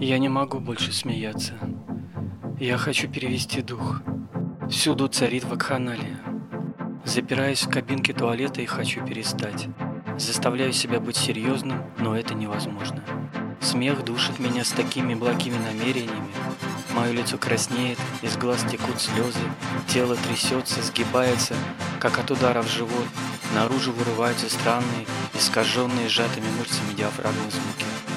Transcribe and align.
Я 0.00 0.18
не 0.18 0.30
могу 0.30 0.60
больше 0.60 0.92
смеяться. 0.92 1.52
Я 2.58 2.78
хочу 2.78 3.06
перевести 3.06 3.60
дух. 3.60 4.00
Всюду 4.70 5.08
царит 5.08 5.44
вакханалия. 5.44 6.18
Запираюсь 7.04 7.64
в 7.64 7.68
кабинке 7.68 8.14
туалета 8.14 8.62
и 8.62 8.66
хочу 8.66 9.04
перестать. 9.04 9.68
Заставляю 10.16 10.72
себя 10.72 11.00
быть 11.00 11.16
серьезным, 11.16 11.84
но 11.98 12.16
это 12.16 12.32
невозможно. 12.32 13.04
Смех 13.60 14.02
душит 14.02 14.38
меня 14.38 14.64
с 14.64 14.70
такими 14.70 15.14
благими 15.14 15.58
намерениями. 15.58 16.32
Мое 16.94 17.12
лицо 17.12 17.36
краснеет, 17.36 17.98
из 18.22 18.38
глаз 18.38 18.64
текут 18.70 19.02
слезы, 19.02 19.38
тело 19.86 20.16
трясется, 20.16 20.80
сгибается, 20.80 21.54
как 21.98 22.18
от 22.18 22.30
удара 22.30 22.62
в 22.62 22.68
живот. 22.68 23.06
Наружу 23.54 23.92
вырываются 23.92 24.48
странные, 24.48 25.06
искаженные 25.34 26.08
сжатыми 26.08 26.46
мышцами 26.58 26.94
диафрагмы 26.96 27.50
звуки. 27.50 28.09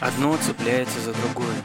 Одно 0.00 0.36
цепляется 0.36 1.00
за 1.00 1.12
другое. 1.12 1.56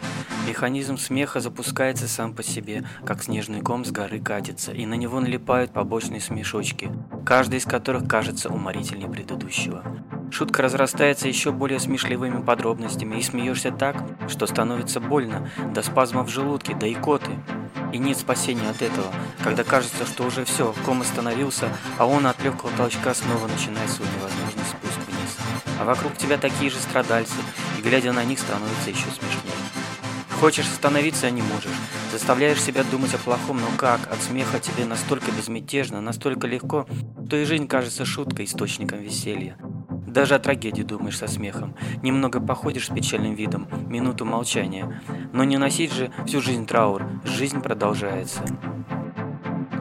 Механизм 0.48 0.98
смеха 0.98 1.40
запускается 1.40 2.08
сам 2.08 2.34
по 2.34 2.44
себе, 2.44 2.84
как 3.06 3.24
снежный 3.24 3.62
ком 3.62 3.86
с 3.86 3.92
горы 3.92 4.20
катится, 4.20 4.72
и 4.72 4.86
на 4.86 4.96
него 4.96 5.20
налипают 5.20 5.72
побочные 5.72 6.20
смешочки, 6.20 6.92
каждый 7.26 7.60
из 7.60 7.66
которых 7.66 8.08
кажется 8.08 8.50
уморительнее 8.50 9.10
предыдущего. 9.10 9.84
Шутка 10.32 10.64
разрастается 10.64 11.28
еще 11.28 11.52
более 11.52 11.80
смешливыми 11.80 12.42
подробностями, 12.42 13.18
и 13.18 13.22
смеешься 13.22 13.72
так, 13.72 13.96
что 14.28 14.48
становится 14.48 15.00
больно, 15.00 15.48
до 15.76 15.84
спазма 15.84 16.24
в 16.24 16.30
желудке, 16.30 16.74
до 16.74 16.92
икоты. 16.92 17.32
И 17.94 18.00
нет 18.00 18.18
спасения 18.18 18.68
от 18.68 18.82
этого, 18.82 19.14
когда 19.44 19.64
кажется, 19.64 20.08
что 20.08 20.24
уже 20.24 20.44
все, 20.44 20.74
ком 20.86 21.02
остановился, 21.02 21.70
а 22.00 22.08
он 22.08 22.26
от 22.26 22.44
легкого 22.44 22.72
толчка 22.76 23.14
снова 23.14 23.48
начинает 23.48 23.92
свой 23.92 24.08
невозможный 24.08 24.64
спуск 24.68 24.98
вниз. 25.08 25.38
А 25.80 25.86
вокруг 25.86 26.18
тебя 26.18 26.38
такие 26.38 26.72
же 26.72 26.78
страдальцы, 26.78 27.36
глядя 27.84 28.14
на 28.14 28.24
них 28.24 28.40
становится 28.40 28.90
еще 28.90 29.06
смешнее. 29.06 29.54
Хочешь 30.40 30.66
остановиться, 30.66 31.28
а 31.28 31.30
не 31.30 31.42
можешь. 31.42 31.72
Заставляешь 32.12 32.62
себя 32.62 32.84
думать 32.84 33.14
о 33.14 33.18
плохом, 33.18 33.58
но 33.62 33.68
как? 33.78 34.12
От 34.12 34.22
смеха 34.22 34.60
тебе 34.60 34.86
настолько 34.86 35.32
безмятежно, 35.32 36.02
настолько 36.02 36.48
легко, 36.48 36.88
что 37.26 37.38
и 37.38 37.46
жизнь 37.46 37.68
кажется 37.68 38.06
шуткой, 38.06 38.46
источником 38.46 39.00
веселья. 39.00 39.58
Даже 40.06 40.36
о 40.36 40.40
трагедии 40.40 40.84
думаешь 40.84 41.18
со 41.18 41.28
смехом. 41.28 41.76
Немного 42.04 42.40
походишь 42.40 42.86
с 42.86 42.94
печальным 42.94 43.34
видом, 43.34 43.68
минуту 43.88 44.26
молчания. 44.26 45.02
Но 45.34 45.44
не 45.44 45.58
носить 45.58 45.92
же 45.92 46.12
всю 46.28 46.42
жизнь 46.42 46.68
траур, 46.68 47.04
жизнь 47.24 47.62
продолжается. 47.62 48.42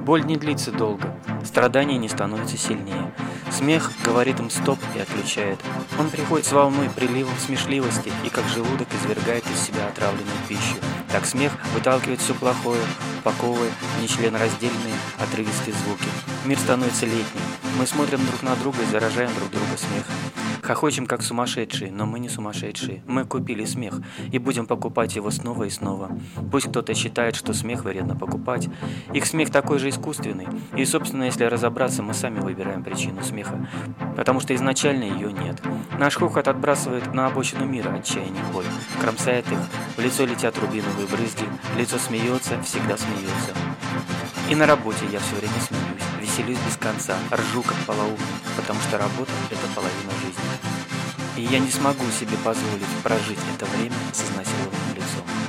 Боль 0.02 0.24
не 0.24 0.36
длится 0.36 0.72
долго, 0.72 1.14
страдания 1.44 1.96
не 1.96 2.08
становятся 2.08 2.56
сильнее. 2.56 3.14
Смех 3.52 3.92
говорит 4.04 4.40
им 4.40 4.50
стоп 4.50 4.80
и 4.96 4.98
отключает. 4.98 5.60
Он 5.96 6.10
приходит 6.10 6.44
с 6.44 6.50
волной, 6.50 6.90
приливом 6.90 7.36
смешливости, 7.38 8.10
и 8.24 8.28
как 8.28 8.44
желудок 8.48 8.88
извергает 8.92 9.44
из 9.46 9.60
себя 9.60 9.86
отравленную 9.86 10.36
пищу. 10.48 10.74
Так 11.12 11.24
смех 11.24 11.52
выталкивает 11.72 12.20
все 12.20 12.34
плохое, 12.34 12.80
упаковывая 13.20 13.70
нечленораздельные 14.00 14.94
отрывистые 15.20 15.74
звуки. 15.84 16.08
Мир 16.44 16.58
становится 16.58 17.06
летним. 17.06 17.42
Мы 17.78 17.86
смотрим 17.86 18.18
друг 18.26 18.42
на 18.42 18.56
друга 18.56 18.82
и 18.82 18.86
заражаем 18.86 19.30
друг 19.34 19.50
друга 19.50 19.76
смехом. 19.76 20.14
Хохочем 20.62 21.06
как 21.06 21.22
сумасшедшие, 21.22 21.92
но 21.92 22.04
мы 22.04 22.18
не 22.18 22.28
сумасшедшие. 22.28 23.02
Мы 23.06 23.24
купили 23.24 23.64
смех 23.64 24.00
и 24.32 24.38
будем 24.38 24.66
покупать 24.66 25.14
его 25.14 25.30
снова 25.30 25.64
и 25.64 25.70
снова. 25.70 26.10
Пусть 26.50 26.68
кто-то 26.68 26.94
считает, 26.94 27.36
что 27.36 27.52
смех 27.52 27.84
вредно 27.84 28.16
покупать. 28.16 28.68
Их 29.12 29.26
смех 29.26 29.50
такой 29.50 29.78
же 29.78 29.88
искусственный. 29.88 30.48
И, 30.76 30.84
собственно, 30.84 31.24
если 31.24 31.44
разобраться, 31.44 32.02
мы 32.02 32.12
сами 32.12 32.40
выбираем 32.40 32.82
причину 32.82 33.22
смеха. 33.22 33.68
Потому 34.16 34.40
что 34.40 34.54
изначально 34.54 35.04
ее 35.04 35.32
нет. 35.32 35.60
Наш 35.98 36.16
хохот 36.16 36.48
отбрасывает 36.48 37.14
на 37.14 37.26
обочину 37.26 37.66
мира 37.66 37.90
отчаяние 37.90 38.44
боль. 38.52 38.66
Кромсает 39.00 39.46
их, 39.50 39.58
в 39.96 40.00
лицо 40.00 40.24
летят 40.24 40.58
рубиновые 40.58 41.06
брызги, 41.06 41.44
лицо 41.76 41.98
смеется, 41.98 42.60
всегда 42.62 42.96
смеется. 42.96 43.52
И 44.48 44.54
на 44.54 44.66
работе 44.66 45.06
я 45.10 45.18
все 45.18 45.36
время 45.36 45.60
смеюсь, 45.60 46.01
веселюсь 46.22 46.58
без 46.66 46.76
конца, 46.76 47.18
ржу 47.32 47.62
как 47.62 47.76
полоумный, 47.84 48.16
потому 48.56 48.80
что 48.80 48.96
работа– 48.96 49.32
это 49.50 49.66
половина 49.74 50.12
жизни. 50.22 50.42
И 51.36 51.42
я 51.42 51.58
не 51.58 51.70
смогу 51.70 52.04
себе 52.10 52.36
позволить 52.44 52.86
прожить 53.02 53.38
это 53.54 53.66
время 53.66 53.96
с 54.12 54.20
изнасилованным 54.22 54.94
лицом. 54.94 55.41